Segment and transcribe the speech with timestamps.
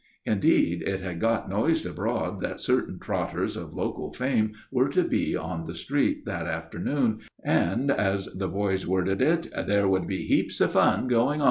[0.25, 5.35] Indeed, it had got noised abroad that certain trotters of local fame were to be
[5.35, 10.59] on the street that afternoon, and, as the boys worded it, "there would be heaps
[10.59, 11.39] of fun going on."